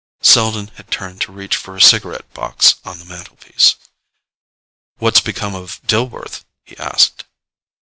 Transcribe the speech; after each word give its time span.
Selden 0.23 0.69
had 0.77 0.89
turned 0.89 1.21
to 1.21 1.31
reach 1.31 1.55
for 1.55 1.75
a 1.75 1.79
cigarette 1.79 2.33
box 2.33 2.73
on 2.83 2.97
the 2.97 3.05
mantelpiece. 3.05 3.75
"What's 4.97 5.19
become 5.21 5.53
of 5.53 5.79
Dillworth?" 5.85 6.43
he 6.63 6.75
asked. 6.79 7.25